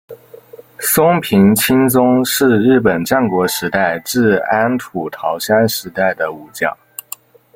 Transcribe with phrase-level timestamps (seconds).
[0.79, 6.75] 松平清宗是日本战国时代至安土桃山时代的武将。